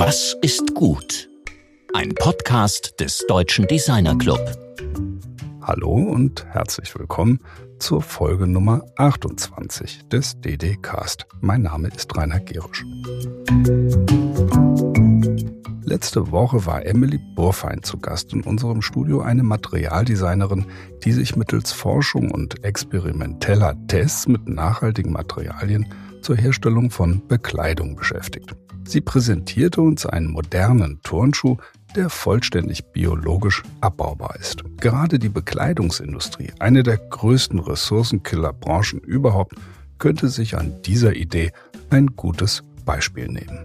[0.00, 1.28] Was ist gut?
[1.92, 4.38] Ein Podcast des Deutschen Designer Club.
[5.60, 7.40] Hallo und herzlich willkommen
[7.80, 11.26] zur Folge Nummer 28 des DD Cast.
[11.40, 12.84] Mein Name ist Rainer Gerisch.
[15.82, 20.66] Letzte Woche war Emily Burfein zu Gast in unserem Studio, eine Materialdesignerin,
[21.02, 25.92] die sich mittels Forschung und experimenteller Tests mit nachhaltigen Materialien
[26.28, 28.54] zur Herstellung von Bekleidung beschäftigt.
[28.86, 31.56] Sie präsentierte uns einen modernen Turnschuh,
[31.96, 34.62] der vollständig biologisch abbaubar ist.
[34.76, 39.54] Gerade die Bekleidungsindustrie, eine der größten Ressourcenkillerbranchen überhaupt,
[39.96, 41.50] könnte sich an dieser Idee
[41.88, 43.60] ein gutes Beispiel nehmen.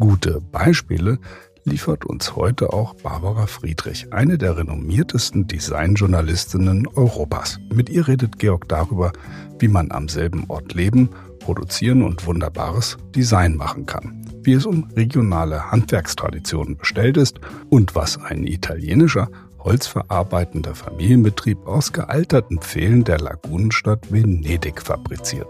[0.00, 1.20] Gute Beispiele
[1.64, 7.58] liefert uns heute auch Barbara Friedrich, eine der renommiertesten Designjournalistinnen Europas.
[7.72, 9.12] Mit ihr redet Georg darüber,
[9.58, 11.10] wie man am selben Ort leben,
[11.40, 18.18] produzieren und wunderbares Design machen kann, wie es um regionale Handwerkstraditionen bestellt ist und was
[18.22, 25.48] ein italienischer holzverarbeitender Familienbetrieb aus gealterten Pfählen der Lagunenstadt Venedig fabriziert.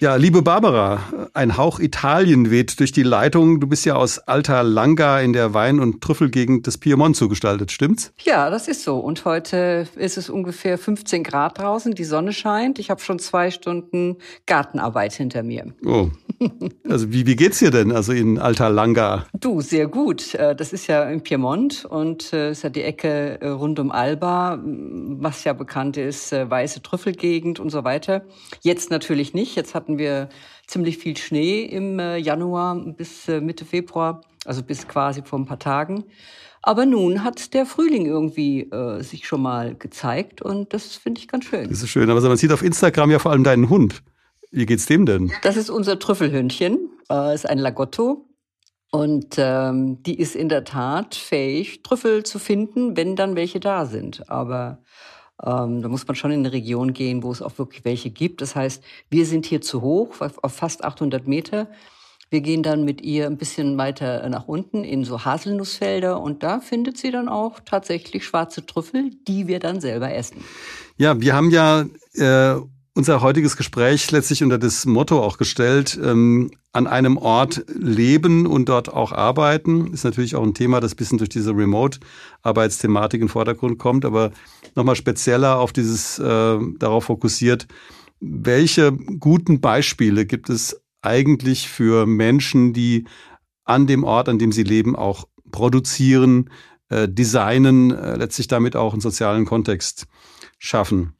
[0.00, 1.00] Ja, liebe Barbara,
[1.34, 3.58] ein Hauch Italien weht durch die Leitung.
[3.58, 8.12] Du bist ja aus Alta Langa in der Wein- und Trüffelgegend des Piemont zugestaltet, stimmt's?
[8.22, 9.00] Ja, das ist so.
[9.00, 12.78] Und heute ist es ungefähr 15 Grad draußen, die Sonne scheint.
[12.78, 15.74] Ich habe schon zwei Stunden Gartenarbeit hinter mir.
[15.84, 16.10] Oh.
[16.88, 19.26] Also wie, wie geht's dir denn, also in Alta Langa?
[19.38, 20.34] Du, sehr gut.
[20.34, 23.90] Äh, das ist ja im Piemont und äh, ist ja die Ecke äh, rund um
[23.90, 28.22] Alba, was ja bekannt ist, weiße Trüffelgegend und so weiter.
[28.62, 29.54] Jetzt natürlich nicht.
[29.54, 30.28] Jetzt hat hatten wir
[30.66, 35.46] ziemlich viel Schnee im äh, Januar bis äh, Mitte Februar, also bis quasi vor ein
[35.46, 36.04] paar Tagen.
[36.60, 41.28] Aber nun hat der Frühling irgendwie äh, sich schon mal gezeigt und das finde ich
[41.28, 41.70] ganz schön.
[41.70, 44.02] Das ist schön, aber man sieht auf Instagram ja vor allem deinen Hund.
[44.50, 45.32] Wie geht's dem denn?
[45.42, 48.26] Das ist unser Trüffelhündchen, äh, ist ein Lagotto.
[48.90, 53.86] Und ähm, die ist in der Tat fähig, Trüffel zu finden, wenn dann welche da
[53.86, 54.28] sind.
[54.30, 54.82] Aber
[55.44, 58.40] ähm, da muss man schon in eine Region gehen, wo es auch wirklich welche gibt.
[58.40, 61.68] Das heißt, wir sind hier zu hoch, auf fast 800 Meter.
[62.30, 66.60] Wir gehen dann mit ihr ein bisschen weiter nach unten in so Haselnussfelder und da
[66.60, 70.44] findet sie dann auch tatsächlich schwarze Trüffel, die wir dann selber essen.
[70.98, 72.60] Ja, wir haben ja äh,
[72.98, 78.68] unser heutiges Gespräch letztlich unter das Motto auch gestellt, ähm, an einem Ort leben und
[78.68, 79.92] dort auch arbeiten.
[79.92, 84.32] Ist natürlich auch ein Thema, das bisschen durch diese Remote-Arbeitsthematik in den Vordergrund kommt, aber
[84.74, 87.68] nochmal spezieller auf dieses, äh, darauf fokussiert,
[88.18, 93.04] welche guten Beispiele gibt es eigentlich für Menschen, die
[93.64, 96.50] an dem Ort, an dem sie leben, auch produzieren,
[96.88, 100.08] äh, designen, äh, letztlich damit auch einen sozialen Kontext
[100.58, 101.14] schaffen?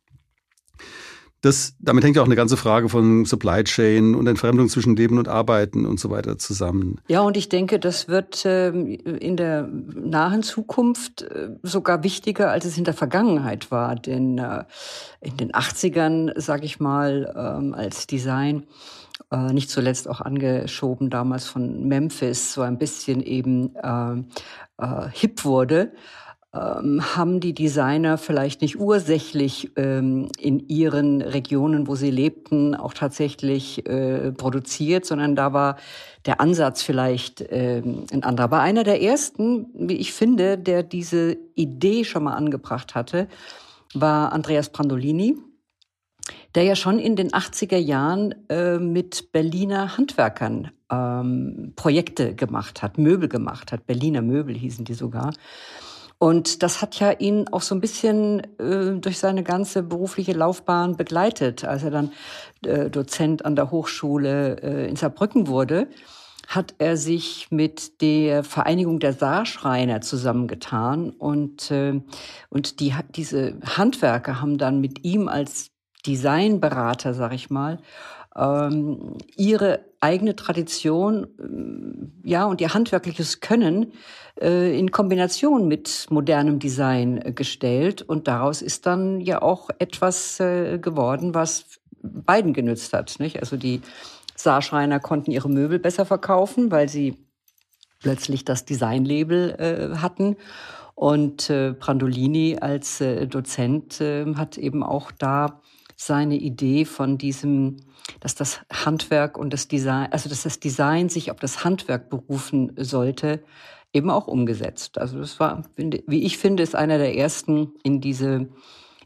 [1.41, 5.19] Das, damit hängt ja auch eine ganze Frage von Supply Chain und Entfremdung zwischen Leben
[5.19, 7.00] und Arbeiten und so weiter zusammen.
[7.06, 12.65] Ja, und ich denke, das wird ähm, in der nahen Zukunft äh, sogar wichtiger, als
[12.65, 13.94] es in der Vergangenheit war.
[13.94, 14.65] Denn äh,
[15.21, 18.65] in den 80ern, sage ich mal, ähm, als Design
[19.31, 23.75] äh, nicht zuletzt auch angeschoben damals von Memphis, so ein bisschen eben
[25.10, 25.93] hip wurde,
[26.58, 32.94] ähm, haben die Designer vielleicht nicht ursächlich ähm, in ihren Regionen, wo sie lebten, auch
[32.94, 35.76] tatsächlich äh, produziert, sondern da war
[36.26, 38.44] der Ansatz vielleicht ähm, ein anderer.
[38.44, 43.28] Aber einer der ersten, wie ich finde, der diese Idee schon mal angebracht hatte,
[43.94, 45.36] war Andreas Brandolini,
[46.54, 52.98] der ja schon in den 80er Jahren äh, mit Berliner Handwerkern ähm, Projekte gemacht hat,
[52.98, 53.86] Möbel gemacht hat.
[53.86, 55.32] Berliner Möbel hießen die sogar.
[56.18, 60.96] Und das hat ja ihn auch so ein bisschen äh, durch seine ganze berufliche Laufbahn
[60.96, 61.64] begleitet.
[61.64, 62.12] Als er dann
[62.64, 65.88] äh, Dozent an der Hochschule äh, in Saarbrücken wurde,
[66.48, 72.00] hat er sich mit der Vereinigung der Saarschreiner zusammengetan und, äh,
[72.48, 75.70] und die, diese Handwerker haben dann mit ihm als
[76.06, 77.78] Designberater, sag ich mal,
[78.38, 81.26] ähm, ihre eigene Tradition,
[82.25, 83.93] äh, ja, und ihr handwerkliches Können
[84.40, 88.02] äh, in Kombination mit modernem Design äh, gestellt.
[88.02, 93.17] Und daraus ist dann ja auch etwas äh, geworden, was beiden genützt hat.
[93.19, 93.40] Nicht?
[93.40, 93.81] Also die
[94.37, 97.17] Saarschreiner konnten ihre Möbel besser verkaufen, weil sie
[98.00, 100.37] plötzlich das Designlabel äh, hatten.
[100.94, 104.00] Und äh, Brandolini als Dozent
[104.37, 105.61] hat eben auch da
[106.00, 107.76] seine Idee von diesem,
[108.20, 112.72] dass das Handwerk und das Design, also dass das Design sich auf das Handwerk berufen
[112.76, 113.42] sollte,
[113.92, 114.98] eben auch umgesetzt.
[114.98, 118.48] Also das war, wie ich finde, ist einer der ersten in diese,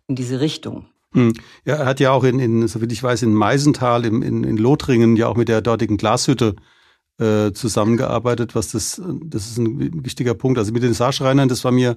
[0.06, 0.86] in diese Richtung.
[1.14, 1.32] Hm.
[1.64, 4.44] Ja, er hat ja auch in, in so wie ich weiß, in Meisenthal, im, in,
[4.44, 6.56] in Lothringen ja auch mit der dortigen Glashütte
[7.18, 10.58] äh, zusammengearbeitet, was das, das ist ein wichtiger Punkt.
[10.58, 11.96] Also mit den Saarschreinern, das war mir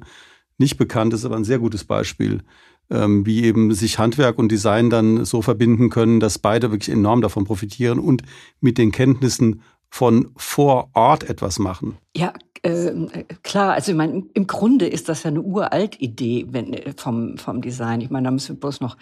[0.58, 2.44] nicht bekannt, das ist aber ein sehr gutes Beispiel,
[2.90, 7.22] ähm, wie eben sich Handwerk und Design dann so verbinden können, dass beide wirklich enorm
[7.22, 8.24] davon profitieren und
[8.60, 11.98] mit den Kenntnissen von vor Ort etwas machen.
[12.16, 12.34] Ja,
[12.64, 16.94] äh, klar, also ich meine, im Grunde ist das ja eine uralt Idee wenn, äh,
[16.98, 18.02] vom, vom Design.
[18.02, 18.98] Ich meine, da müssen wir bloß noch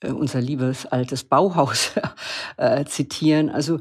[0.00, 1.92] äh, unser liebes altes Bauhaus
[2.56, 3.48] äh, zitieren.
[3.48, 3.80] Also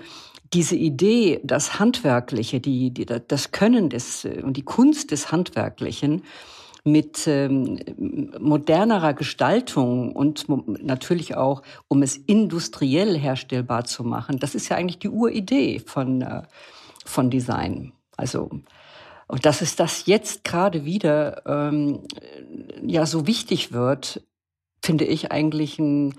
[0.54, 6.24] diese Idee, das Handwerkliche, die, die, das Können des äh, und die Kunst des Handwerklichen
[6.88, 7.80] mit ähm,
[8.40, 15.00] modernerer Gestaltung und natürlich auch, um es industriell herstellbar zu machen, das ist ja eigentlich
[15.00, 16.44] die Uridee von, äh,
[17.06, 17.92] von Design.
[18.16, 18.50] Also
[19.28, 22.00] und dass es das jetzt gerade wieder ähm,
[22.82, 24.24] ja so wichtig wird,
[24.82, 26.14] finde ich eigentlich ein,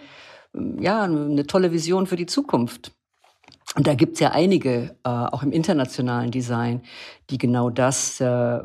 [0.78, 2.92] ja, eine tolle Vision für die Zukunft.
[3.74, 6.82] Und da gibt's ja einige, äh, auch im internationalen Design,
[7.28, 8.60] die genau das äh,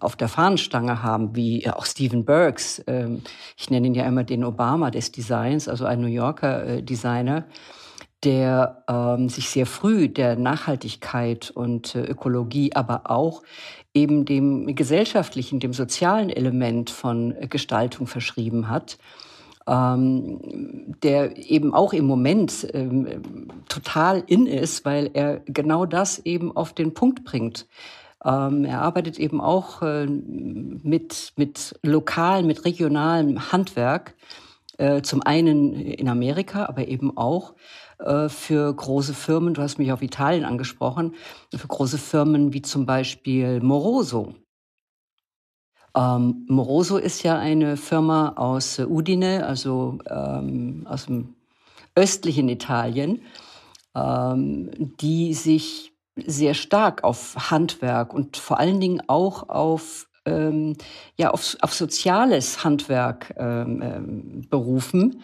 [0.00, 2.80] auf der Fahnenstange haben, wie auch Stephen Burks.
[2.80, 3.08] Äh,
[3.56, 7.46] ich nenne ihn ja immer den Obama des Designs, also ein New Yorker äh, Designer,
[8.24, 13.42] der ähm, sich sehr früh der Nachhaltigkeit und äh, Ökologie, aber auch
[13.92, 18.98] eben dem gesellschaftlichen, dem sozialen Element von Gestaltung verschrieben hat
[19.66, 26.54] ähm, der eben auch im Moment ähm, total in ist, weil er genau das eben
[26.54, 27.66] auf den Punkt bringt.
[28.24, 34.14] Ähm, er arbeitet eben auch äh, mit, mit lokalen, mit regionalem Handwerk,
[34.78, 37.54] äh, zum einen in Amerika, aber eben auch
[37.98, 41.14] äh, für große Firmen, du hast mich auf Italien angesprochen,
[41.54, 44.34] für große Firmen wie zum Beispiel Moroso.
[45.96, 51.34] Ähm, Moroso ist ja eine Firma aus Udine, also ähm, aus dem
[51.94, 53.22] östlichen Italien,
[53.94, 54.70] ähm,
[55.00, 60.76] die sich sehr stark auf Handwerk und vor allen Dingen auch auf ähm,
[61.16, 65.22] ja auf, auf soziales Handwerk ähm, ähm, berufen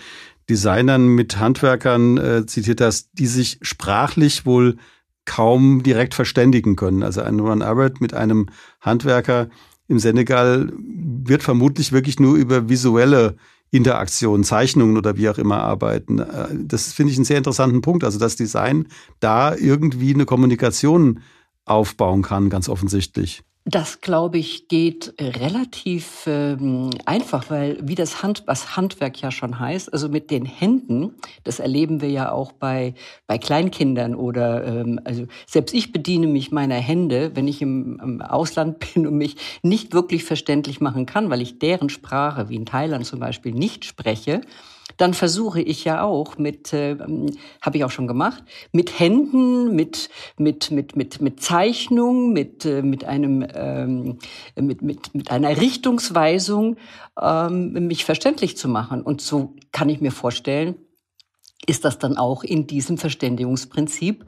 [0.49, 4.77] Designern mit Handwerkern äh, zitiert hast, die sich sprachlich wohl
[5.25, 7.03] kaum direkt verständigen können.
[7.03, 8.47] Also ein Ron Arbert mit einem
[8.81, 9.47] Handwerker
[9.87, 13.35] im Senegal wird vermutlich wirklich nur über visuelle
[13.69, 16.19] Interaktionen, Zeichnungen oder wie auch immer arbeiten.
[16.19, 18.03] Äh, das finde ich einen sehr interessanten Punkt.
[18.03, 18.87] Also das Design
[19.19, 21.19] da irgendwie eine Kommunikation
[21.71, 23.43] aufbauen kann, ganz offensichtlich.
[23.63, 29.59] Das, glaube ich, geht relativ ähm, einfach, weil wie das Hand, was Handwerk ja schon
[29.59, 31.13] heißt, also mit den Händen,
[31.43, 32.95] das erleben wir ja auch bei,
[33.27, 38.21] bei Kleinkindern oder ähm, also selbst ich bediene mich meiner Hände, wenn ich im, im
[38.23, 42.65] Ausland bin und mich nicht wirklich verständlich machen kann, weil ich deren Sprache, wie in
[42.65, 44.41] Thailand zum Beispiel, nicht spreche
[44.97, 46.97] dann versuche ich ja auch mit, äh,
[47.61, 52.81] habe ich auch schon gemacht, mit Händen, mit mit mit mit mit Zeichnung, mit äh,
[52.81, 54.19] mit einem ähm,
[54.55, 56.77] mit mit mit einer Richtungsweisung
[57.19, 59.01] ähm, mich verständlich zu machen.
[59.01, 60.75] Und so kann ich mir vorstellen,
[61.65, 64.25] ist das dann auch in diesem Verständigungsprinzip,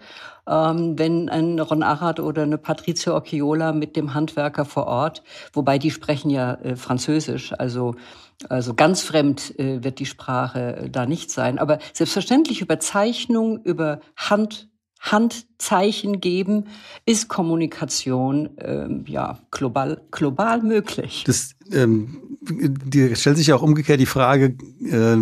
[0.47, 5.79] ähm, wenn ein Ron Arad oder eine Patricia Occhiola mit dem Handwerker vor Ort, wobei
[5.79, 7.95] die sprechen ja äh, Französisch, also
[8.49, 11.59] also ganz fremd äh, wird die Sprache äh, da nicht sein.
[11.59, 14.69] Aber selbstverständlich über Zeichnung, über Hand,
[14.99, 16.65] Handzeichen geben,
[17.05, 21.23] ist Kommunikation ähm, ja global, global möglich.
[21.25, 25.17] Das ähm, die stellt sich ja auch umgekehrt die Frage, äh,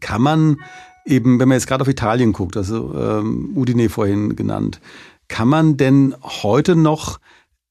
[0.00, 0.56] kann man
[1.04, 4.80] eben, wenn man jetzt gerade auf Italien guckt, also ähm, Udine vorhin genannt,
[5.28, 7.18] kann man denn heute noch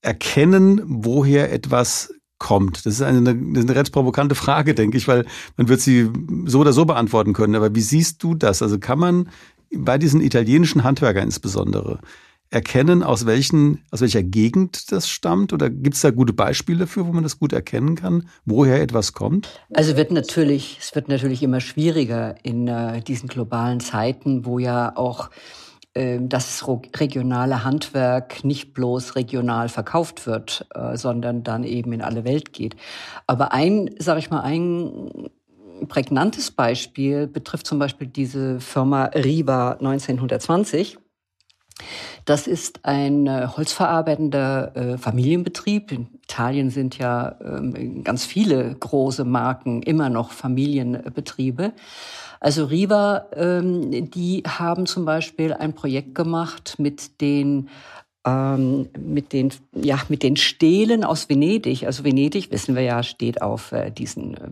[0.01, 2.85] erkennen, woher etwas kommt?
[2.85, 6.09] Das ist eine, eine, ganz provokante Frage, denke ich, weil man wird sie
[6.45, 7.55] so oder so beantworten können.
[7.55, 8.61] Aber wie siehst du das?
[8.61, 9.29] Also kann man
[9.73, 11.99] bei diesen italienischen Handwerkern insbesondere
[12.49, 15.53] erkennen, aus, welchen, aus welcher Gegend das stammt?
[15.53, 19.13] Oder gibt es da gute Beispiele dafür, wo man das gut erkennen kann, woher etwas
[19.13, 19.47] kommt?
[19.73, 24.95] Also wird natürlich, es wird natürlich immer schwieriger in äh, diesen globalen Zeiten, wo ja
[24.97, 25.29] auch
[25.95, 32.51] das regionale Handwerk nicht bloß regional verkauft wird, äh, sondern dann eben in alle Welt
[32.51, 32.75] geht.
[33.27, 35.29] Aber ein, sage ich mal, ein
[35.87, 40.97] prägnantes Beispiel betrifft zum Beispiel diese Firma Riva 1920.
[42.25, 45.91] Das ist ein äh, holzverarbeitender äh, Familienbetrieb.
[45.91, 51.73] In Italien sind ja ähm, ganz viele große Marken immer noch Familienbetriebe.
[52.43, 57.69] Also Riva, ähm, die haben zum Beispiel ein Projekt gemacht mit den
[58.25, 61.85] ähm, mit den ja mit den Stelen aus Venedig.
[61.85, 64.49] Also Venedig wissen wir ja steht auf äh, diesen äh,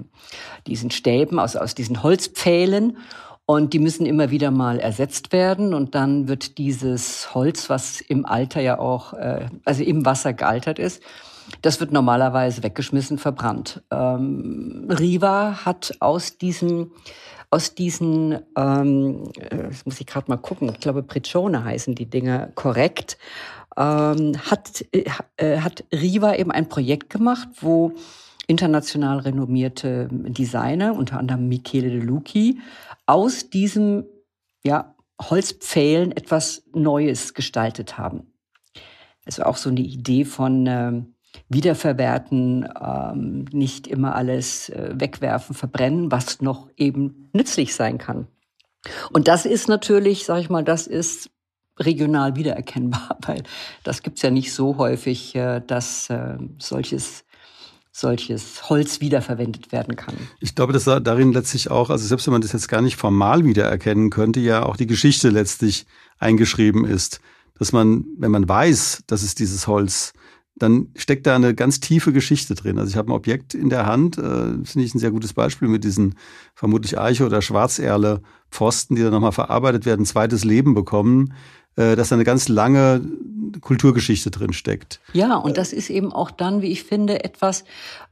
[0.68, 2.96] diesen Stäben aus aus diesen Holzpfählen
[3.46, 8.26] und die müssen immer wieder mal ersetzt werden und dann wird dieses Holz, was im
[8.26, 11.04] Alter ja auch äh, also im Wasser gealtert ist,
[11.62, 13.84] das wird normalerweise weggeschmissen, verbrannt.
[13.92, 16.92] Ähm, Riva hat aus diesen
[17.52, 22.10] aus diesen, ähm, äh, das muss ich gerade mal gucken, ich glaube Pricione heißen die
[22.10, 23.18] Dinger korrekt,
[23.78, 27.94] ähm, hat, äh, hat Riva eben ein Projekt gemacht, wo
[28.48, 32.60] international renommierte Designer, unter anderem Michele De Lucchi,
[33.06, 34.06] aus diesem
[34.64, 38.34] ja, Holzpfählen etwas Neues gestaltet haben.
[39.26, 41.02] Also auch so eine Idee von äh,
[41.50, 48.28] Wiederverwerten, ähm, nicht immer alles äh, wegwerfen, verbrennen, was noch eben nützlich sein kann.
[49.12, 51.30] Und das ist natürlich, sage ich mal, das ist
[51.80, 53.44] regional wiedererkennbar, weil
[53.84, 57.26] das gibt's ja nicht so häufig, äh, dass äh, solches
[57.94, 60.16] solches Holz wiederverwendet werden kann.
[60.40, 63.44] Ich glaube, dass darin letztlich auch, also selbst wenn man das jetzt gar nicht formal
[63.44, 65.86] wiedererkennen könnte, ja auch die Geschichte letztlich
[66.18, 67.20] eingeschrieben ist.
[67.60, 70.14] Dass man, wenn man weiß, dass es dieses Holz
[70.62, 72.78] dann steckt da eine ganz tiefe Geschichte drin.
[72.78, 75.68] Also ich habe ein Objekt in der Hand, äh, finde ich ein sehr gutes Beispiel
[75.68, 76.16] mit diesen
[76.54, 81.34] vermutlich Eiche oder Schwarzerle Pfosten, die dann nochmal verarbeitet werden, zweites Leben bekommen,
[81.78, 83.02] äh, dass da eine ganz lange
[83.60, 85.00] Kulturgeschichte drin steckt.
[85.14, 87.64] Ja, und das ist eben auch dann, wie ich finde, etwas,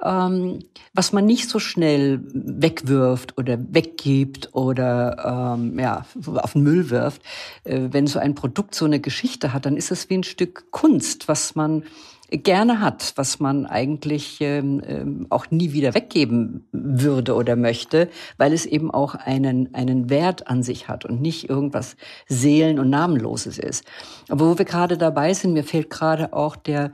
[0.03, 0.59] ähm,
[0.93, 7.21] was man nicht so schnell wegwirft oder weggibt oder ähm, ja, auf den Müll wirft.
[7.63, 10.71] Äh, wenn so ein Produkt so eine Geschichte hat, dann ist es wie ein Stück
[10.71, 11.83] Kunst, was man
[12.31, 18.53] gerne hat, was man eigentlich ähm, ähm, auch nie wieder weggeben würde oder möchte, weil
[18.53, 21.95] es eben auch einen, einen Wert an sich hat und nicht irgendwas
[22.27, 23.83] Seelen- und Namenloses ist.
[24.29, 26.91] Aber wo wir gerade dabei sind, mir fehlt gerade auch der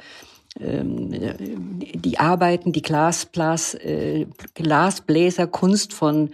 [0.57, 1.11] ähm,
[1.93, 6.29] die Arbeiten, die Glasblas, äh, Glasbläserkunst von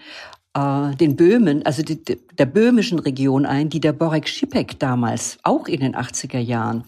[0.53, 5.67] äh, den Böhmen, also die, der böhmischen Region ein, die der Borek Schipek damals auch
[5.67, 6.83] in den 80er Jahren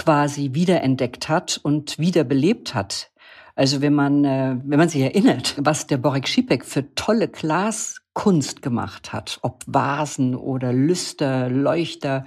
[0.00, 3.10] quasi wiederentdeckt hat und wiederbelebt hat.
[3.54, 8.62] Also wenn man, äh, wenn man sich erinnert, was der Borek Schipek für tolle Glaskunst
[8.62, 12.24] gemacht hat, ob Vasen oder Lüster, Leuchter,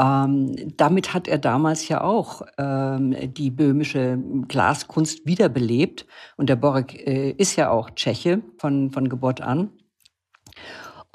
[0.00, 6.06] ähm, damit hat er damals ja auch ähm, die böhmische Glaskunst wiederbelebt.
[6.36, 9.70] Und der Borek äh, ist ja auch Tscheche von, von Geburt an.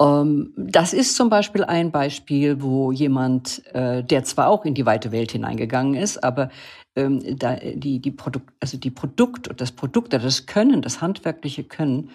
[0.02, 4.86] Ähm, das ist zum Beispiel ein Beispiel, wo jemand, äh, der zwar auch in die
[4.86, 6.50] weite Welt hineingegangen ist, aber
[6.96, 11.64] ähm, da, die, die Produkt, also die Produkt und das Produkt, das Können, das handwerkliche
[11.64, 12.10] Können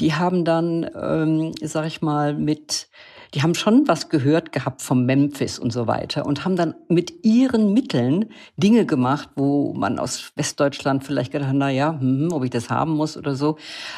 [0.00, 2.88] Die haben dann, ähm, sag ich mal, mit
[3.34, 7.24] die haben schon was gehört gehabt vom Memphis und so weiter und haben dann mit
[7.24, 12.44] ihren Mitteln Dinge gemacht, wo man aus Westdeutschland vielleicht gedacht hat, na ja, hm, ob
[12.44, 13.56] ich das haben muss oder so.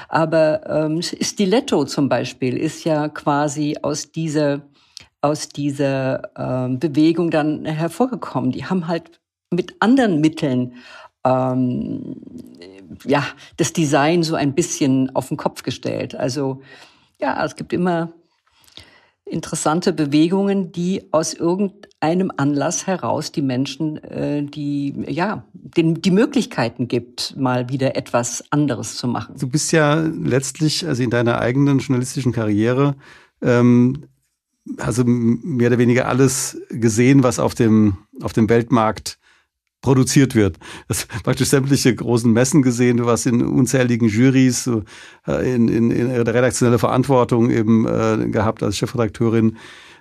[0.09, 4.62] Aber ähm, Stiletto zum Beispiel ist ja quasi aus dieser
[5.23, 8.51] aus dieser ähm, Bewegung dann hervorgekommen.
[8.51, 9.21] Die haben halt
[9.51, 10.75] mit anderen Mitteln
[11.25, 12.17] ähm,
[13.07, 13.25] ja
[13.57, 16.15] das Design so ein bisschen auf den Kopf gestellt.
[16.15, 16.61] Also
[17.21, 18.12] ja, es gibt immer
[19.33, 26.87] interessante Bewegungen, die aus irgendeinem Anlass heraus die Menschen, äh, die ja den, die Möglichkeiten
[26.87, 29.35] gibt, mal wieder etwas anderes zu machen.
[29.39, 32.95] Du bist ja letztlich, also in deiner eigenen journalistischen Karriere,
[33.41, 34.05] ähm,
[34.77, 39.19] also mehr oder weniger alles gesehen, was auf dem auf dem Weltmarkt
[39.83, 40.59] produziert wird.
[40.89, 44.71] Das praktisch sämtliche großen Messen gesehen, du warst in unzähligen Juries,
[45.27, 49.59] äh, in, in, in redaktionelle Verantwortung eben äh, gehabt als Chefredakteurin.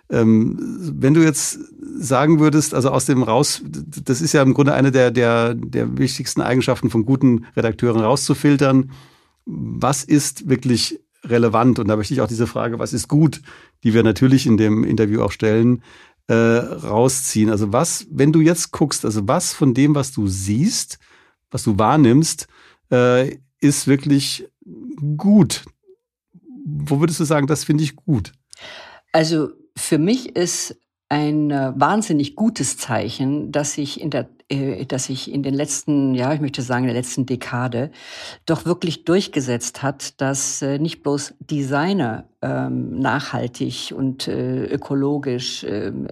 [0.09, 0.57] Ähm,
[0.93, 1.59] wenn du jetzt
[1.97, 5.97] sagen würdest, also aus dem raus, das ist ja im Grunde eine der, der, der
[5.97, 8.91] wichtigsten Eigenschaften von guten Redakteuren rauszufiltern,
[9.45, 11.79] was ist wirklich relevant?
[11.79, 13.41] Und da möchte ich auch diese Frage, was ist gut,
[13.83, 15.81] die wir natürlich in dem Interview auch stellen,
[16.27, 17.49] äh, rausziehen.
[17.49, 20.99] Also was, wenn du jetzt guckst, also was von dem, was du siehst,
[21.49, 22.47] was du wahrnimmst,
[22.91, 24.47] äh, ist wirklich
[25.17, 25.65] gut.
[26.65, 28.31] Wo würdest du sagen, das finde ich gut?
[29.11, 30.77] Also für mich ist
[31.11, 36.15] ein äh, wahnsinnig gutes Zeichen, dass sich in der äh, dass sich in den letzten,
[36.15, 37.91] ja, ich möchte sagen, in der letzten Dekade
[38.45, 46.07] doch wirklich durchgesetzt hat, dass äh, nicht bloß Designer ähm, nachhaltig und äh, ökologisch ähm,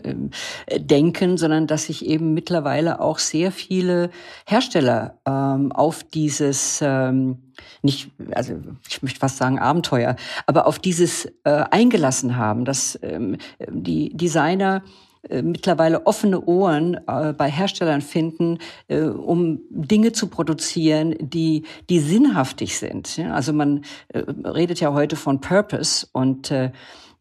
[0.65, 4.09] äh, denken, sondern dass sich eben mittlerweile auch sehr viele
[4.45, 7.48] Hersteller ähm, auf dieses ähm,
[7.81, 8.53] nicht, also
[8.87, 13.37] ich möchte fast sagen Abenteuer, aber auf dieses äh, eingelassen haben, dass ähm,
[13.69, 14.83] die Designer
[15.27, 21.99] äh, mittlerweile offene Ohren äh, bei Herstellern finden, äh, um Dinge zu produzieren, die, die
[21.99, 23.17] sinnhaftig sind.
[23.17, 23.33] Ja?
[23.33, 26.71] Also man äh, redet ja heute von Purpose und äh,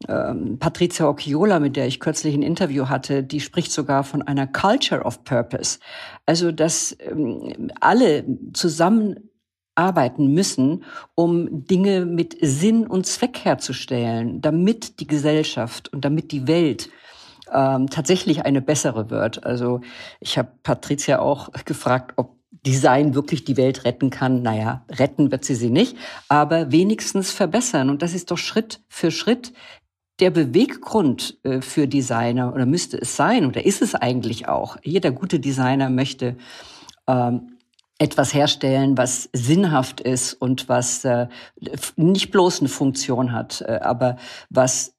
[0.07, 4.47] ähm, Patricia Occhiola, mit der ich kürzlich ein Interview hatte, die spricht sogar von einer
[4.47, 5.79] Culture of Purpose.
[6.25, 8.23] Also, dass ähm, alle
[8.53, 9.28] zusammen
[9.79, 10.83] arbeiten müssen,
[11.15, 16.89] um Dinge mit Sinn und Zweck herzustellen, damit die Gesellschaft und damit die Welt
[17.51, 19.45] ähm, tatsächlich eine bessere wird.
[19.45, 19.79] Also
[20.19, 24.41] ich habe Patricia auch gefragt, ob Design wirklich die Welt retten kann.
[24.41, 25.95] Naja, retten wird sie sie nicht,
[26.27, 27.89] aber wenigstens verbessern.
[27.89, 29.53] Und das ist doch Schritt für Schritt
[30.19, 34.75] der Beweggrund äh, für Designer oder müsste es sein oder ist es eigentlich auch.
[34.83, 36.35] Jeder gute Designer möchte
[37.07, 37.58] ähm,
[37.99, 41.27] etwas herstellen, was sinnhaft ist und was äh,
[41.97, 44.15] nicht bloß eine Funktion hat, äh, aber
[44.49, 44.95] was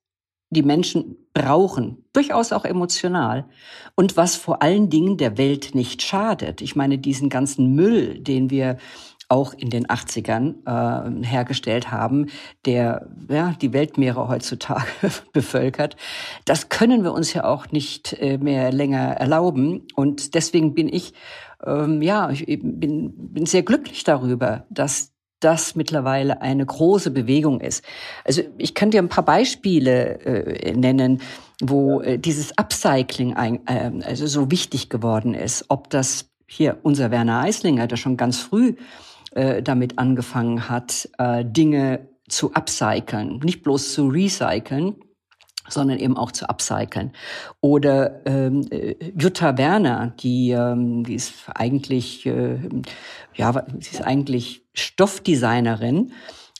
[0.50, 3.46] die Menschen brauchen, durchaus auch emotional,
[3.94, 6.60] und was vor allen Dingen der Welt nicht schadet.
[6.60, 8.76] Ich meine, diesen ganzen Müll, den wir
[9.28, 12.26] auch in den 80ern äh, hergestellt haben,
[12.66, 14.88] der ja, die Weltmeere heutzutage
[15.32, 15.96] bevölkert.
[16.44, 19.86] Das können wir uns ja auch nicht äh, mehr länger erlauben.
[19.94, 21.14] Und deswegen bin ich,
[21.64, 27.82] ähm, ja, ich bin, bin sehr glücklich darüber, dass das mittlerweile eine große Bewegung ist.
[28.24, 31.22] Also ich kann dir ein paar Beispiele äh, nennen,
[31.62, 35.64] wo äh, dieses Upcycling ein, äh, also so wichtig geworden ist.
[35.68, 38.74] Ob das hier unser Werner Eislinger, der schon ganz früh
[39.32, 44.96] äh, damit angefangen hat, äh, Dinge zu upcyclen, nicht bloß zu recyceln,
[45.72, 47.12] sondern eben auch zu upcyclen.
[47.60, 52.58] Oder ähm, äh, Jutta Werner, die, ähm, die ist eigentlich, äh,
[53.34, 56.12] ja, sie ist eigentlich Stoffdesignerin,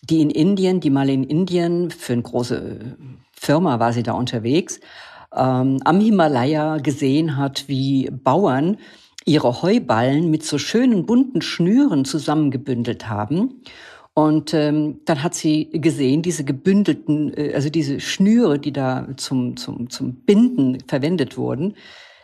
[0.03, 2.97] die in Indien, die mal in Indien für eine große
[3.33, 4.81] Firma war sie da unterwegs,
[5.35, 8.77] ähm, am Himalaya gesehen hat, wie Bauern
[9.25, 13.63] ihre Heuballen mit so schönen bunten Schnüren zusammengebündelt haben
[14.15, 19.57] und ähm, dann hat sie gesehen, diese gebündelten, äh, also diese Schnüre, die da zum,
[19.57, 21.77] zum, zum Binden verwendet wurden,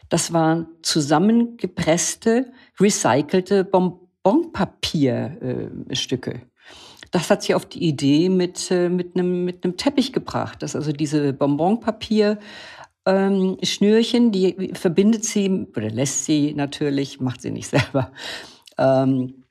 [0.09, 6.31] das waren zusammengepresste, recycelte Bonbonpapierstücke.
[6.31, 6.41] Äh,
[7.13, 10.77] das hat sie auf die Idee mit, äh, mit, einem, mit einem Teppich gebracht, dass
[10.77, 12.39] also diese Bonbonpapier
[13.07, 18.11] ähm, Schnürchen, die verbindet sie oder lässt sie natürlich, macht sie nicht selber,
[18.77, 19.45] ähm,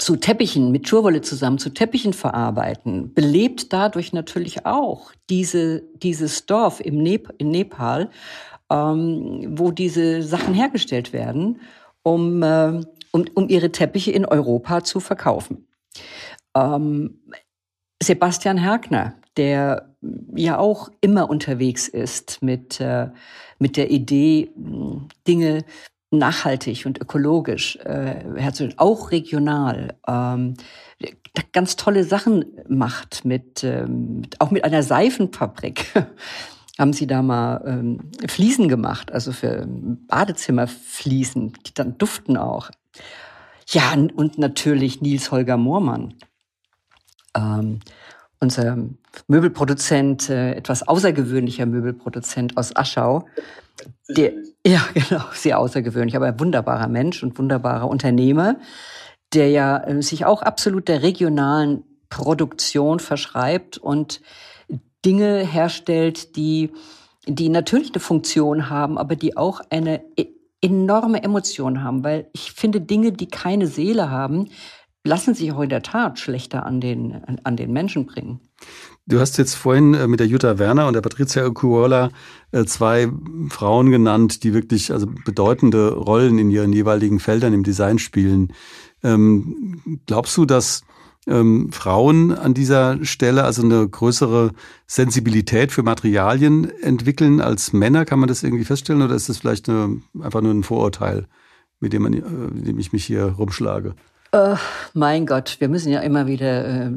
[0.00, 6.80] zu Teppichen, mit Schurwolle zusammen zu Teppichen verarbeiten, belebt dadurch natürlich auch diese, dieses Dorf
[6.80, 8.10] im Nep in Nepal,
[8.70, 11.60] ähm, wo diese Sachen hergestellt werden,
[12.02, 15.68] um, äh, um, um ihre Teppiche in Europa zu verkaufen.
[16.56, 17.20] Ähm,
[18.02, 19.94] Sebastian Herkner, der
[20.34, 23.10] ja auch immer unterwegs ist mit, äh,
[23.58, 24.50] mit der Idee,
[25.28, 25.64] Dinge
[26.10, 28.24] nachhaltig und ökologisch äh,
[28.76, 30.54] auch regional, ähm,
[31.52, 35.86] ganz tolle Sachen macht mit, ähm, auch mit einer Seifenfabrik.
[36.78, 42.70] haben sie da mal ähm, Fliesen gemacht, also für Badezimmerfliesen, die dann duften auch.
[43.68, 46.14] Ja, und natürlich Nils Holger Moormann,
[47.36, 47.80] ähm,
[48.40, 48.78] unser
[49.28, 53.26] Möbelproduzent, äh, etwas außergewöhnlicher Möbelproduzent aus Aschau.
[54.08, 54.32] Der,
[54.66, 58.56] ja, genau, sehr außergewöhnlich, aber ein wunderbarer Mensch und wunderbarer Unternehmer,
[59.32, 64.20] der ja äh, sich auch absolut der regionalen Produktion verschreibt und
[65.04, 66.72] Dinge herstellt, die,
[67.26, 70.26] die natürlich eine Funktion haben, aber die auch eine e-,
[70.60, 74.50] enorme Emotion haben, weil ich finde, Dinge, die keine Seele haben,
[75.04, 78.40] lassen sich auch in der Tat schlechter an den, an den Menschen bringen.
[79.10, 82.10] Du hast jetzt vorhin äh, mit der Jutta Werner und der Patricia Okuola
[82.52, 83.08] äh, zwei
[83.48, 88.52] Frauen genannt, die wirklich also bedeutende Rollen in ihren jeweiligen Feldern im Design spielen.
[89.02, 90.82] Ähm, glaubst du, dass
[91.26, 94.52] ähm, Frauen an dieser Stelle also eine größere
[94.86, 98.04] Sensibilität für Materialien entwickeln als Männer?
[98.04, 101.26] Kann man das irgendwie feststellen oder ist das vielleicht eine, einfach nur ein Vorurteil,
[101.80, 102.20] mit dem, man, äh,
[102.54, 103.96] mit dem ich mich hier rumschlage?
[104.32, 104.54] Uh,
[104.94, 106.92] mein Gott, wir müssen ja immer wieder äh,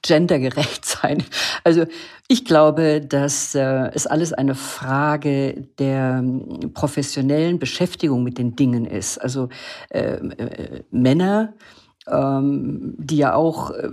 [0.00, 1.22] gendergerecht sein.
[1.62, 1.84] Also
[2.26, 8.86] ich glaube, dass äh, es alles eine Frage der äh, professionellen Beschäftigung mit den Dingen
[8.86, 9.18] ist.
[9.18, 9.50] Also
[9.90, 11.52] äh, äh, Männer,
[12.06, 13.90] ähm, die ja auch äh,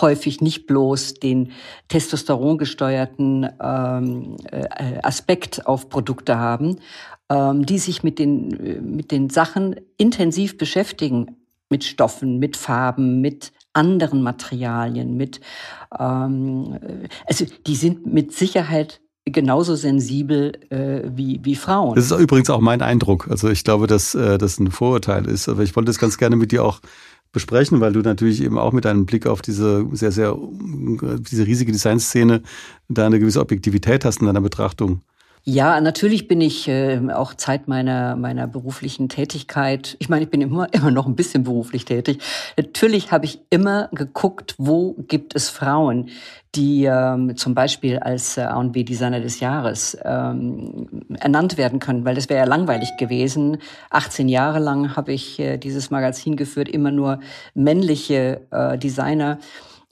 [0.00, 1.50] häufig nicht bloß den
[1.88, 6.76] Testosteron gesteuerten ähm, äh, Aspekt auf Produkte haben,
[7.28, 11.41] ähm, die sich mit den, mit den Sachen intensiv beschäftigen
[11.72, 15.40] mit Stoffen, mit Farben, mit anderen Materialien, mit
[15.98, 16.78] ähm,
[17.26, 21.94] also die sind mit Sicherheit genauso sensibel äh, wie, wie Frauen.
[21.94, 23.28] Das ist übrigens auch mein Eindruck.
[23.30, 25.48] Also ich glaube, dass äh, das ein Vorurteil ist.
[25.48, 26.80] Aber ich wollte das ganz gerne mit dir auch
[27.30, 30.36] besprechen, weil du natürlich eben auch mit deinem Blick auf diese sehr, sehr,
[31.30, 32.42] diese riesige Designszene
[32.88, 35.00] da eine gewisse Objektivität hast in deiner Betrachtung.
[35.44, 39.96] Ja, natürlich bin ich äh, auch Zeit meiner meiner beruflichen Tätigkeit.
[39.98, 42.22] Ich meine, ich bin immer immer noch ein bisschen beruflich tätig.
[42.56, 46.10] Natürlich habe ich immer geguckt, wo gibt es Frauen,
[46.54, 50.86] die ähm, zum Beispiel als äh, A&B Designer des Jahres ähm,
[51.18, 53.58] ernannt werden können, weil das wäre ja langweilig gewesen.
[53.90, 57.18] 18 Jahre lang habe ich äh, dieses Magazin geführt, immer nur
[57.54, 59.38] männliche äh, Designer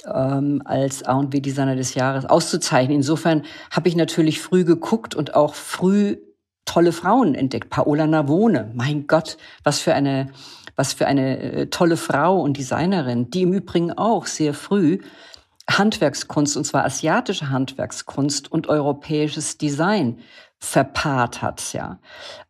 [0.06, 2.96] ähm, als A&W-Designer des Jahres auszuzeichnen.
[2.96, 6.16] Insofern habe ich natürlich früh geguckt und auch früh
[6.64, 7.70] tolle Frauen entdeckt.
[7.70, 10.30] Paola Navone, mein Gott, was für eine,
[10.76, 14.98] was für eine äh, tolle Frau und Designerin, die im Übrigen auch sehr früh
[15.68, 20.18] Handwerkskunst, und zwar asiatische Handwerkskunst und europäisches Design
[20.60, 21.72] verpaart hat.
[21.72, 21.98] Ja,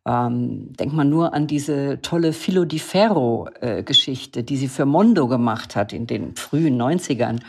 [0.05, 5.27] ähm, denkt man nur an diese tolle Filo di Ferro äh, die sie für Mondo
[5.27, 7.39] gemacht hat in den frühen 90ern.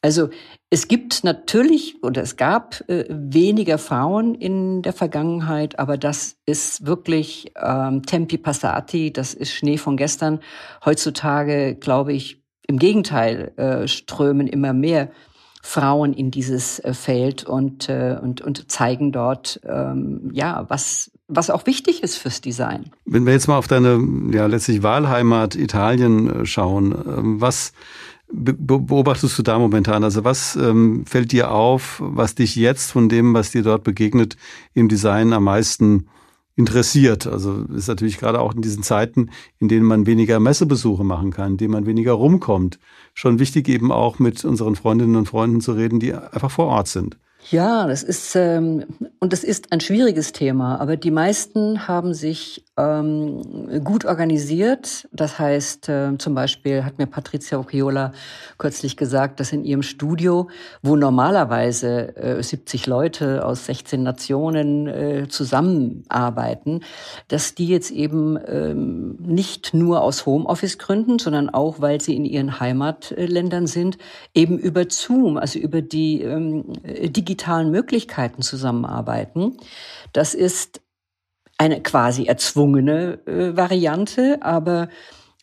[0.00, 0.30] Also
[0.70, 6.86] es gibt natürlich oder es gab äh, weniger Frauen in der Vergangenheit, aber das ist
[6.86, 10.40] wirklich ähm, Tempi Passati, das ist Schnee von gestern.
[10.84, 15.10] Heutzutage, glaube ich, im Gegenteil, äh, strömen immer mehr
[15.62, 21.50] Frauen in dieses äh, Feld und, äh, und, und zeigen dort, ähm, ja, was, was
[21.50, 22.90] auch wichtig ist fürs Design.
[23.04, 24.00] Wenn wir jetzt mal auf deine
[24.32, 27.72] ja, letztlich Wahlheimat Italien äh, schauen, ähm, was
[28.30, 30.04] beobachtest du da momentan?
[30.04, 34.36] Also was ähm, fällt dir auf, was dich jetzt von dem, was dir dort begegnet,
[34.74, 36.08] im Design am meisten
[36.58, 37.26] interessiert.
[37.28, 41.52] Also ist natürlich gerade auch in diesen Zeiten, in denen man weniger Messebesuche machen kann,
[41.52, 42.80] in denen man weniger rumkommt,
[43.14, 46.88] schon wichtig eben auch mit unseren Freundinnen und Freunden zu reden, die einfach vor Ort
[46.88, 47.16] sind.
[47.52, 48.84] Ja, das ist ähm,
[49.20, 55.08] und das ist ein schwieriges Thema, aber die meisten haben sich ähm, gut organisiert.
[55.12, 58.12] Das heißt, äh, zum Beispiel hat mir Patricia Occhiola
[58.56, 60.48] kürzlich gesagt, dass in ihrem Studio,
[60.82, 66.80] wo normalerweise äh, 70 Leute aus 16 Nationen äh, zusammenarbeiten,
[67.26, 72.60] dass die jetzt eben ähm, nicht nur aus Homeoffice-Gründen, sondern auch, weil sie in ihren
[72.60, 73.98] Heimatländern sind,
[74.34, 79.56] eben über Zoom, also über die ähm, digitalen Möglichkeiten zusammenarbeiten.
[80.12, 80.80] Das ist
[81.58, 84.88] eine quasi erzwungene äh, Variante, aber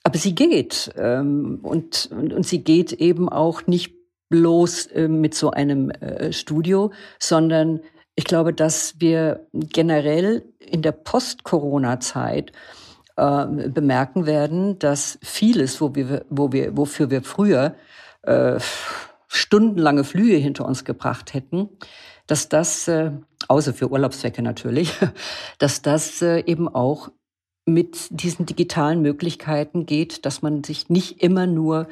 [0.05, 3.95] aber sie geht ähm, und, und, und sie geht eben auch nicht
[4.29, 7.79] bloß äh, mit so einem äh, Studio, sondern
[8.15, 12.51] ich glaube, dass wir generell in der Post-Corona-Zeit
[13.17, 17.75] äh, bemerken werden, dass vieles, wo wir, wo wir, wofür wir früher
[18.21, 18.59] äh,
[19.27, 21.69] stundenlange Flüge hinter uns gebracht hätten,
[22.27, 23.11] dass das, äh,
[23.47, 24.91] außer für Urlaubszwecke natürlich,
[25.59, 27.09] dass das äh, eben auch
[27.65, 31.87] mit diesen digitalen Möglichkeiten geht, dass man sich nicht immer nur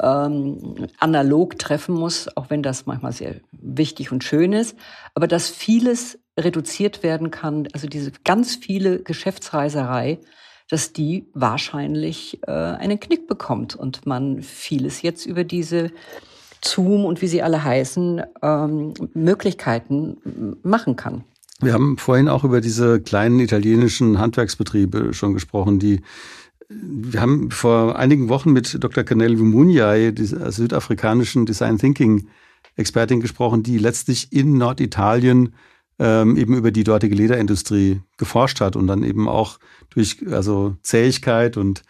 [0.00, 4.76] ähm, analog treffen muss, auch wenn das manchmal sehr wichtig und schön ist,
[5.14, 10.18] aber dass vieles reduziert werden kann, also diese ganz viele Geschäftsreiserei,
[10.70, 15.90] dass die wahrscheinlich äh, einen Knick bekommt und man vieles jetzt über diese
[16.64, 20.16] Zoom und wie sie alle heißen, ähm, Möglichkeiten
[20.62, 21.24] machen kann.
[21.60, 26.02] Wir haben vorhin auch über diese kleinen italienischen Handwerksbetriebe schon gesprochen, die
[26.70, 29.02] wir haben vor einigen Wochen mit Dr.
[29.02, 32.28] Canel Vimunyai, dieser südafrikanischen Design Thinking
[32.76, 35.54] Expertin gesprochen, die letztlich in Norditalien
[35.98, 39.58] ähm, eben über die dortige Lederindustrie geforscht hat und dann eben auch
[39.90, 41.82] durch also Zähigkeit und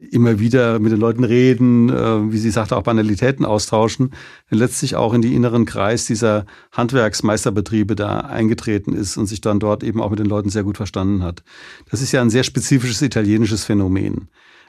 [0.00, 4.12] immer wieder mit den Leuten reden, äh, wie sie sagte, auch Banalitäten austauschen,
[4.48, 9.84] letztlich auch in die inneren Kreis dieser Handwerksmeisterbetriebe da eingetreten ist und sich dann dort
[9.84, 11.42] eben auch mit den Leuten sehr gut verstanden hat.
[11.90, 14.28] Das ist ja ein sehr spezifisches italienisches Phänomen.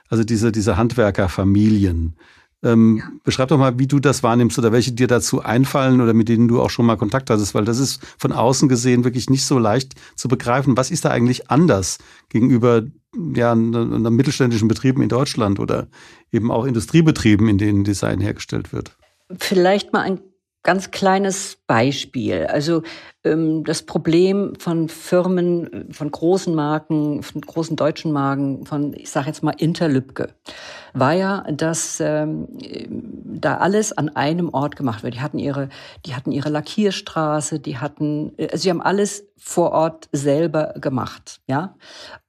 [0.10, 2.15] Also diese, diese Handwerkerfamilien,
[2.63, 3.12] ähm, ja.
[3.24, 6.47] Beschreib doch mal, wie du das wahrnimmst oder welche dir dazu einfallen oder mit denen
[6.47, 9.58] du auch schon mal Kontakt hattest, weil das ist von außen gesehen wirklich nicht so
[9.58, 10.78] leicht zu begreifen.
[10.78, 11.97] Was ist da eigentlich anders
[12.30, 12.84] gegenüber
[13.36, 15.88] ja, einem mittelständischen Betrieben in Deutschland oder
[16.32, 18.95] eben auch Industriebetrieben, in denen Design hergestellt wird?
[19.38, 20.19] Vielleicht mal ein
[20.63, 22.45] ganz kleines Beispiel.
[22.45, 22.84] Also
[23.24, 29.28] ähm, das Problem von Firmen, von großen Marken, von großen deutschen Marken, von, ich sage
[29.28, 30.30] jetzt mal Interlübke,
[30.93, 32.47] war ja, dass ähm,
[33.26, 35.15] da alles an einem Ort gemacht wird.
[35.15, 35.69] Die hatten ihre,
[36.06, 41.76] die hatten ihre Lackierstraße, die hatten, also sie haben alles vor Ort selber gemacht, ja.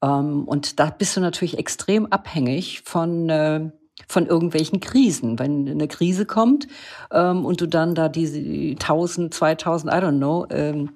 [0.03, 3.71] Ähm, und da bist du natürlich extrem abhängig von äh,
[4.09, 5.39] von irgendwelchen Krisen.
[5.39, 6.67] Wenn eine Krise kommt
[7.11, 10.91] ähm, und du dann da diese 1000, 2000, I don't know, ähm,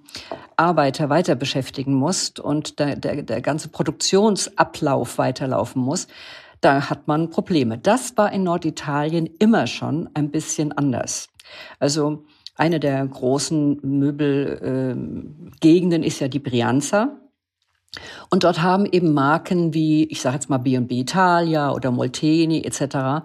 [0.56, 6.08] Arbeiter weiter beschäftigen musst und der, der, der ganze Produktionsablauf weiterlaufen muss,
[6.60, 7.78] da hat man Probleme.
[7.78, 11.28] Das war in Norditalien immer schon ein bisschen anders.
[11.78, 12.24] Also
[12.56, 17.18] eine der großen Möbelgegenden äh, ist ja die Brianza.
[18.30, 23.24] Und dort haben eben Marken wie, ich sage jetzt mal B&B Italia oder Molteni etc.,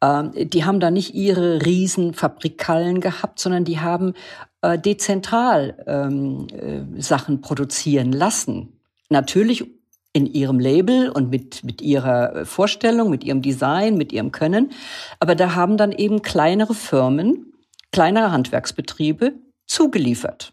[0.00, 4.14] äh, die haben da nicht ihre Riesenfabrikhallen gehabt, sondern die haben
[4.62, 8.80] äh, dezentral ähm, äh, Sachen produzieren lassen.
[9.10, 9.64] Natürlich
[10.12, 14.70] in ihrem Label und mit, mit ihrer Vorstellung, mit ihrem Design, mit ihrem Können.
[15.18, 17.52] Aber da haben dann eben kleinere Firmen,
[17.90, 19.34] kleinere Handwerksbetriebe
[19.66, 20.52] zugeliefert.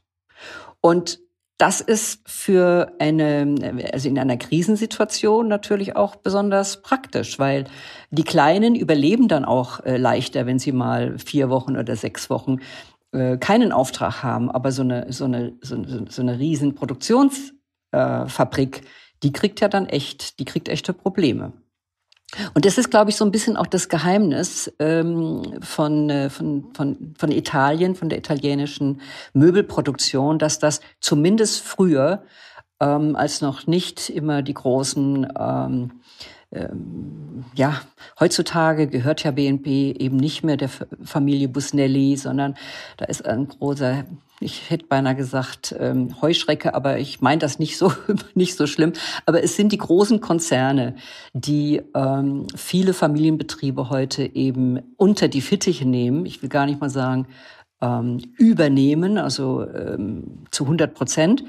[0.82, 1.20] Und
[1.62, 7.66] das ist für eine, also in einer Krisensituation natürlich auch besonders praktisch, weil
[8.10, 12.58] die Kleinen überleben dann auch äh, leichter, wenn sie mal vier Wochen oder sechs Wochen
[13.12, 14.50] äh, keinen Auftrag haben.
[14.50, 15.78] Aber so eine, so eine, so,
[16.10, 16.74] so eine riesen
[17.92, 18.28] äh,
[19.22, 21.54] die kriegt ja dann echt, die kriegt echte Probleme.
[22.54, 26.74] Und das ist, glaube ich, so ein bisschen auch das Geheimnis ähm, von, äh, von,
[26.74, 29.02] von, von Italien, von der italienischen
[29.34, 32.24] Möbelproduktion, dass das zumindest früher,
[32.80, 35.92] ähm, als noch nicht immer die großen ähm,
[36.54, 37.82] ähm, ja,
[38.20, 40.70] heutzutage gehört ja BNP eben nicht mehr der
[41.04, 42.56] Familie Busnelli, sondern
[42.98, 44.04] da ist ein großer,
[44.42, 47.94] ich hätte beinahe gesagt ähm, Heuschrecke, aber ich meine das nicht so
[48.34, 48.94] nicht so schlimm.
[49.26, 50.96] Aber es sind die großen Konzerne,
[51.34, 56.26] die ähm, viele Familienbetriebe heute eben unter die Fittiche nehmen.
[56.26, 57.28] Ich will gar nicht mal sagen
[57.82, 61.44] ähm, übernehmen, also ähm, zu 100 Prozent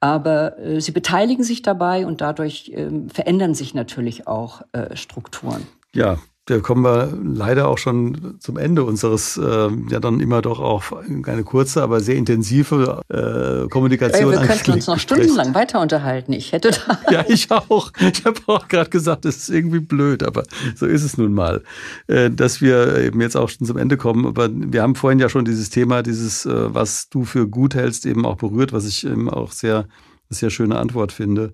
[0.00, 5.66] aber äh, sie beteiligen sich dabei und dadurch äh, verändern sich natürlich auch äh, Strukturen.
[5.94, 10.58] Ja, da kommen wir leider auch schon zum Ende unseres, äh, ja dann immer doch
[10.58, 10.82] auch
[11.26, 14.32] eine kurze, aber sehr intensive äh, Kommunikation.
[14.32, 16.32] Ey, wir könnten uns noch stundenlang weiter unterhalten.
[16.32, 16.98] Ich hätte da.
[17.10, 17.92] ja, ich auch.
[18.00, 20.42] Ich habe auch gerade gesagt, das ist irgendwie blöd, aber
[20.74, 21.62] so ist es nun mal,
[22.08, 24.26] äh, dass wir eben jetzt auch schon zum Ende kommen.
[24.26, 28.06] Aber wir haben vorhin ja schon dieses Thema, dieses, äh, was du für gut hältst,
[28.06, 29.86] eben auch berührt, was ich eben auch sehr,
[30.30, 31.52] sehr schöne Antwort finde.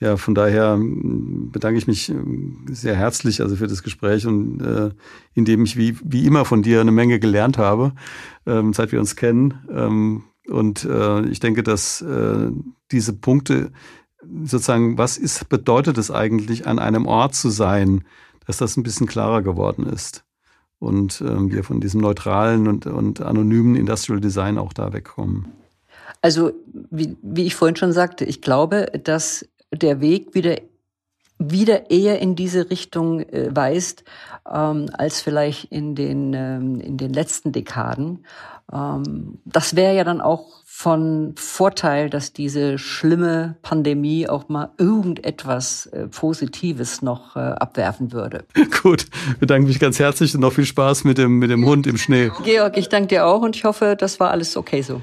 [0.00, 4.60] Ja, von daher ähm, bedanke ich mich ähm, sehr herzlich also für das Gespräch und
[4.62, 4.90] äh,
[5.34, 7.92] indem ich wie, wie immer von dir eine Menge gelernt habe,
[8.46, 9.54] ähm, seit wir uns kennen.
[9.70, 12.50] Ähm, und äh, ich denke, dass äh,
[12.90, 13.72] diese Punkte
[14.44, 18.04] sozusagen, was ist, bedeutet es eigentlich, an einem Ort zu sein,
[18.46, 20.24] dass das ein bisschen klarer geworden ist
[20.78, 25.48] und ähm, wir von diesem neutralen und, und anonymen Industrial Design auch da wegkommen.
[26.22, 26.52] Also,
[26.90, 30.56] wie, wie ich vorhin schon sagte, ich glaube, dass der Weg wieder
[31.40, 34.04] wieder eher in diese Richtung äh, weist
[34.48, 38.26] ähm, als vielleicht in den ähm, in den letzten Dekaden.
[38.72, 45.86] Ähm, das wäre ja dann auch von Vorteil, dass diese schlimme Pandemie auch mal irgendetwas
[45.86, 48.44] äh, Positives noch äh, abwerfen würde.
[48.82, 49.06] Gut,
[49.40, 52.30] bedanke mich ganz herzlich und noch viel Spaß mit dem mit dem Hund im Schnee.
[52.44, 55.00] Georg, ich danke dir auch und ich hoffe, das war alles okay so.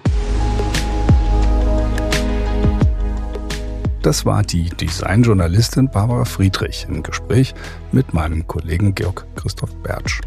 [4.02, 7.54] Das war die Designjournalistin Barbara Friedrich im Gespräch
[7.92, 10.22] mit meinem Kollegen Georg Christoph Bertsch.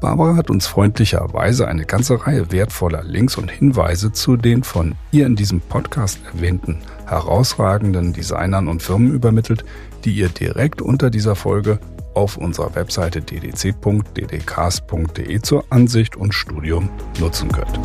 [0.00, 5.26] Barbara hat uns freundlicherweise eine ganze Reihe wertvoller Links und Hinweise zu den von ihr
[5.26, 9.64] in diesem Podcast erwähnten herausragenden Designern und Firmen übermittelt,
[10.04, 11.80] die ihr direkt unter dieser Folge
[12.14, 17.78] auf unserer Webseite ddc.ddcast.de zur Ansicht und Studium nutzen könnt.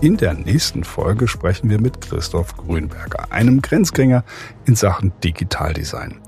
[0.00, 4.22] In der nächsten Folge sprechen wir mit Christoph Grünberger, einem Grenzgänger
[4.64, 6.20] in Sachen Digitaldesign.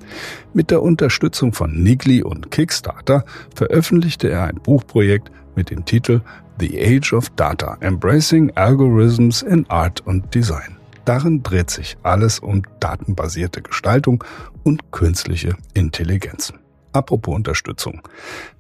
[0.53, 3.25] Mit der Unterstützung von Nigli und Kickstarter
[3.55, 6.21] veröffentlichte er ein Buchprojekt mit dem Titel
[6.59, 10.80] The Age of Data, Embracing Algorithms in Art und Design.
[11.11, 14.23] Darin dreht sich alles um datenbasierte Gestaltung
[14.63, 16.53] und künstliche Intelligenz.
[16.93, 18.07] Apropos Unterstützung.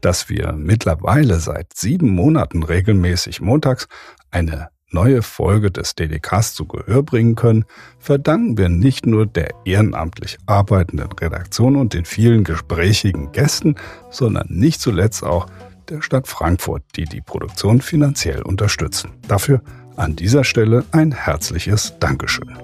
[0.01, 3.87] Dass wir mittlerweile seit sieben Monaten regelmäßig montags
[4.33, 7.67] eine neue Folge des DDKs zu Gehör bringen können,
[8.01, 13.77] verdanken wir nicht nur der ehrenamtlich arbeitenden Redaktion und den vielen gesprächigen Gästen,
[14.11, 15.47] sondern nicht zuletzt auch
[15.89, 19.13] der Stadt Frankfurt, die die Produktion finanziell unterstützen.
[19.29, 19.63] Dafür
[20.01, 22.57] an dieser Stelle ein herzliches Dankeschön.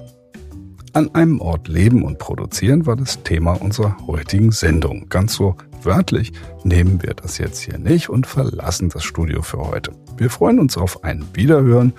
[0.94, 5.10] An einem Ort leben und produzieren war das Thema unserer heutigen Sendung.
[5.10, 6.32] Ganz so wörtlich
[6.64, 9.92] nehmen wir das jetzt hier nicht und verlassen das Studio für heute.
[10.16, 11.92] Wir freuen uns auf ein Wiederhören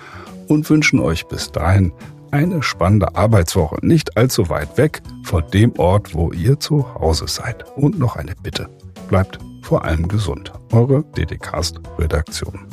[0.48, 1.92] und wünschen euch bis dahin
[2.32, 7.64] eine spannende Arbeitswoche, nicht allzu weit weg von dem Ort, wo ihr zu Hause seid.
[7.76, 8.68] Und noch eine Bitte.
[9.08, 10.52] Bleibt vor allem gesund.
[10.72, 12.66] Eure DDcast Redaktion.